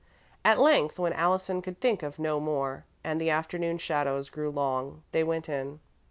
At 0.43 0.57
length 0.59 0.97
when 0.97 1.13
Allison 1.13 1.61
could 1.61 1.79
think 1.79 2.01
of 2.01 2.17
no 2.17 2.39
more, 2.39 2.85
and 3.03 3.21
the 3.21 3.29
afternoon 3.29 3.77
shadows 3.77 4.31
grew 4.31 4.49
long, 4.49 5.03
they 5.11 5.23
went 5.23 5.47
in. 5.47 5.79